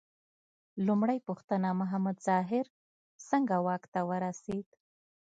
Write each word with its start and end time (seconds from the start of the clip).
لومړۍ 0.87 1.19
پوښتنه: 1.27 1.69
محمد 1.79 2.17
ظاهر 2.27 2.65
څنګه 3.29 3.55
واک 3.65 3.83
ته 3.93 3.99
ورسېد؟ 4.09 4.67